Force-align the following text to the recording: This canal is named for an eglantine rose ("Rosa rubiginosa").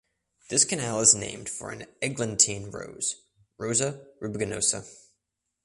This 0.49 0.65
canal 0.65 0.99
is 1.01 1.13
named 1.13 1.47
for 1.47 1.69
an 1.69 1.85
eglantine 2.01 2.71
rose 2.71 3.17
("Rosa 3.59 4.03
rubiginosa"). 4.19 4.89